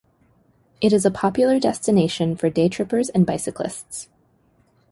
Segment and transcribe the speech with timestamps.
[0.81, 4.09] It is a popular destination for daytrippers and bicyclists.